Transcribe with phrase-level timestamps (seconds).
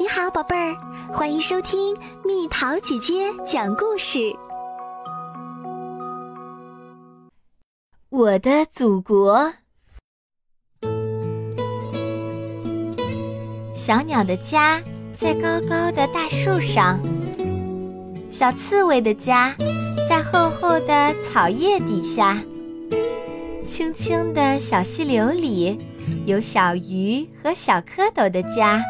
[0.00, 0.76] 你好，宝贝儿，
[1.12, 1.92] 欢迎收听
[2.24, 4.32] 蜜桃姐姐讲故事。
[8.08, 9.52] 我的祖国，
[13.74, 14.80] 小鸟的家
[15.16, 17.00] 在高高的大树上，
[18.30, 19.52] 小刺猬的家
[20.08, 22.40] 在厚厚的草叶底下，
[23.66, 25.76] 清清的小溪流里
[26.24, 28.80] 有小鱼和小蝌蚪的家。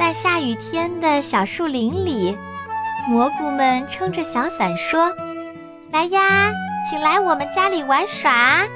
[0.00, 2.34] 在下雨天的小树林里，
[3.06, 5.12] 蘑菇们撑着小伞说
[5.92, 6.50] ：“来呀，
[6.88, 8.66] 请来我们家里玩耍。”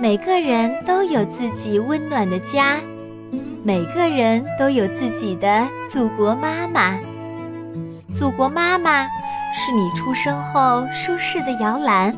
[0.00, 2.78] 每个人都有自己温暖的家，
[3.62, 6.98] 每个人都有自己的祖国妈妈。
[8.14, 9.04] 祖国妈妈
[9.52, 12.16] 是你出生后舒适的摇篮，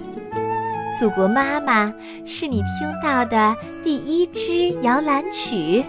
[0.96, 1.92] 祖国妈妈
[2.24, 5.84] 是你听到的第一支摇篮曲。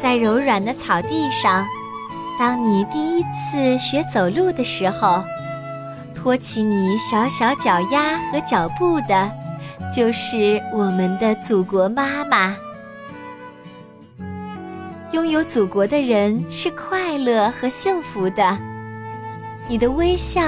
[0.00, 1.66] 在柔软的草地上，
[2.38, 5.22] 当你第一次学走路的时候，
[6.14, 9.30] 托起你小小脚丫和脚步的，
[9.94, 12.56] 就是我们的祖国妈妈。
[15.12, 18.58] 拥有祖国的人是快乐和幸福的。
[19.68, 20.42] 你的微笑，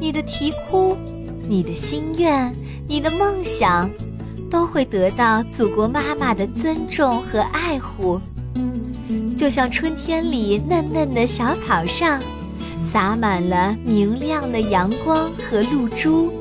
[0.00, 0.96] 你的啼哭，
[1.46, 2.52] 你的心愿，
[2.88, 3.90] 你的梦想，
[4.50, 8.20] 都会得到祖国妈妈的尊重和爱护。
[9.36, 12.20] 就像春天里嫩嫩的小草上，
[12.82, 16.32] 洒满了明亮的阳光和露珠。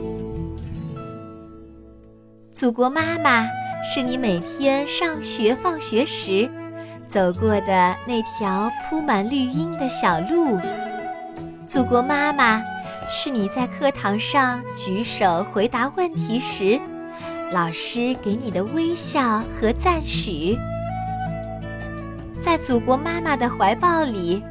[2.52, 3.48] 祖国妈妈
[3.82, 6.50] 是你每天上学放学时
[7.08, 10.60] 走过的那条铺满绿荫的小路。
[11.66, 12.62] 祖国妈妈
[13.10, 16.78] 是你在课堂上举手回答问题时，
[17.54, 20.58] 老师给你的微笑和赞许。
[22.42, 24.42] 在祖国妈妈的怀抱里，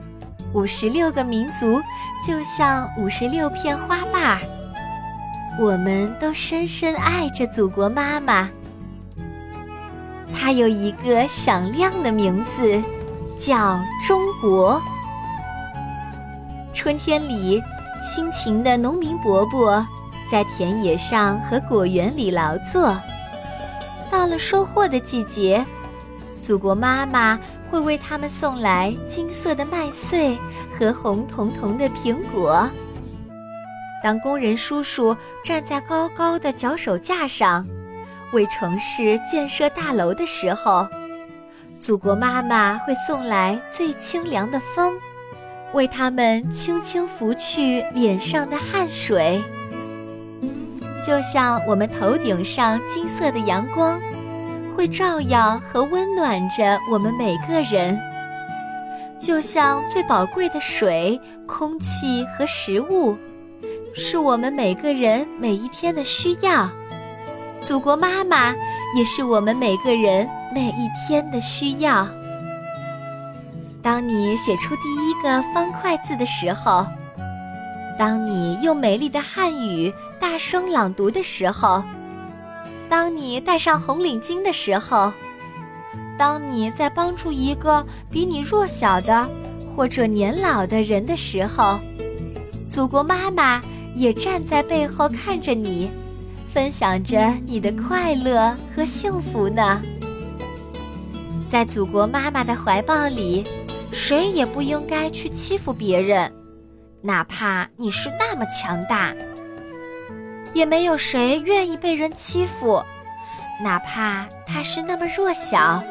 [0.52, 1.80] 五十六个民族
[2.26, 4.40] 就像五十六片花瓣儿。
[5.58, 8.48] 我们都深深爱着祖国妈妈。
[10.32, 12.80] 她有一个响亮的名字，
[13.36, 14.80] 叫中国。
[16.72, 17.60] 春天里，
[18.04, 19.84] 辛勤的农民伯伯
[20.30, 22.96] 在田野上和果园里劳作。
[24.10, 25.64] 到了收获的季节，
[26.40, 27.38] 祖国妈妈。
[27.70, 30.36] 会为他们送来金色的麦穗
[30.78, 32.68] 和红彤彤的苹果。
[34.02, 37.66] 当工人叔叔站在高高的脚手架上，
[38.32, 40.86] 为城市建设大楼的时候，
[41.78, 44.94] 祖国妈妈会送来最清凉的风，
[45.72, 49.42] 为他们轻轻拂去脸上的汗水。
[51.04, 54.00] 就像我们头顶上金色的阳光。
[54.78, 57.98] 会照耀和温暖着我们每个人，
[59.18, 63.16] 就像最宝贵的水、空气和食物，
[63.92, 66.70] 是我们每个人每一天的需要。
[67.60, 68.54] 祖国妈妈
[68.96, 72.06] 也是我们每个人每一天的需要。
[73.82, 76.86] 当你写出第一个方块字的时候，
[77.98, 81.82] 当你用美丽的汉语大声朗读的时候。
[82.88, 85.12] 当你戴上红领巾的时候，
[86.18, 89.28] 当你在帮助一个比你弱小的
[89.76, 91.78] 或者年老的人的时候，
[92.66, 93.60] 祖国妈妈
[93.94, 95.90] 也站在背后看着你，
[96.52, 99.82] 分享着你的快乐和幸福呢。
[101.48, 103.44] 在祖国妈妈的怀抱里，
[103.92, 106.30] 谁也不应该去欺负别人，
[107.02, 109.14] 哪怕你是那么强大。
[110.54, 112.82] 也没有谁愿意被人欺负，
[113.62, 115.82] 哪怕他是那么弱小。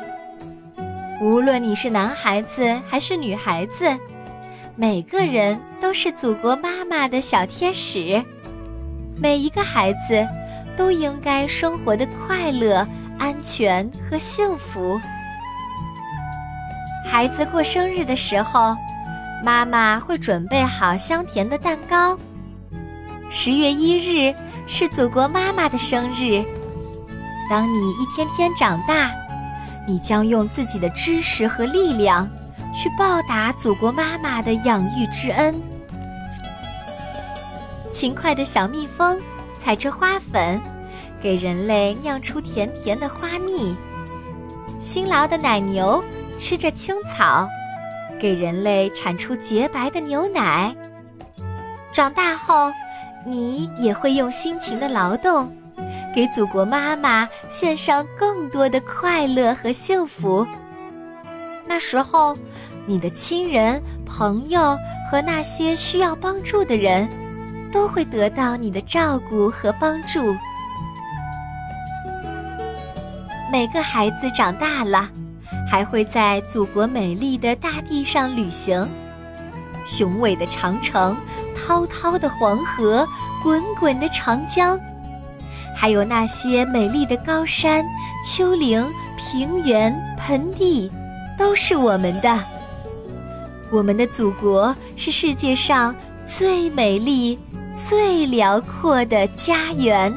[1.22, 3.96] 无论你是男孩子还是女孩子，
[4.76, 8.24] 每个人都是祖国妈妈的小天使。
[9.16, 10.28] 每一个孩子
[10.76, 12.88] 都应该生活的快乐、
[13.18, 15.00] 安全和幸福。
[17.10, 18.76] 孩子过生日的时候，
[19.44, 22.20] 妈妈会准备好香甜的蛋糕。
[23.30, 24.36] 十月一日。
[24.68, 26.44] 是祖国妈妈的生日。
[27.50, 29.10] 当你一天天长大，
[29.88, 32.30] 你将用自己的知识和力量
[32.76, 35.56] 去报答祖国妈妈的养育之恩。
[37.90, 39.18] 勤快的小蜜蜂
[39.58, 40.62] 采着花粉，
[41.22, 43.74] 给人类酿出甜甜的花蜜；
[44.80, 46.04] 辛劳的奶牛
[46.38, 47.48] 吃着青草，
[48.20, 50.76] 给人类产出洁白的牛奶。
[51.94, 52.70] 长大后。
[53.26, 55.52] 你也会用辛勤的劳动，
[56.16, 60.48] 给祖国妈妈献上更多的快乐和幸福。
[61.66, 62.38] 那时候，
[62.86, 64.78] 你的亲人、朋友
[65.12, 67.10] 和那些需要帮助的人，
[67.72, 70.36] 都会得到你的照顾和帮助。
[73.52, 75.10] 每个孩子长大了，
[75.70, 78.88] 还会在祖国美丽的大地上旅行。
[79.88, 81.18] 雄伟的长城，
[81.56, 83.08] 滔滔的黄河，
[83.42, 84.78] 滚滚的长江，
[85.76, 87.86] 还有那些美丽的高山、
[88.24, 88.86] 丘陵、
[89.18, 90.92] 平原、盆地，
[91.38, 92.38] 都是我们的。
[93.72, 95.96] 我们的祖国是世界上
[96.26, 97.40] 最美丽、
[97.74, 100.14] 最辽阔的家园。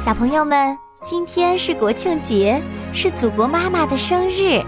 [0.00, 2.62] 小朋友们，今天是国庆节，
[2.92, 4.62] 是祖国妈妈的生日。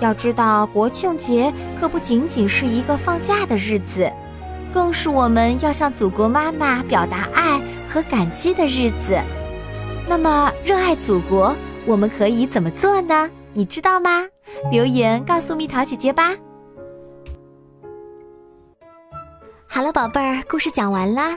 [0.00, 4.10] 要知道，国庆节可不仅仅是一个放假的日子，
[4.72, 9.20] 更是我们要向祖国妈妈表达爱和感激的日子。
[10.08, 11.54] 那么，热爱祖国，
[11.84, 13.30] 我们可以怎么做呢？
[13.52, 14.24] 你知道吗？
[14.72, 16.34] 留言告诉蜜桃姐姐吧。
[19.68, 21.36] 好了，宝贝儿，故事讲完啦。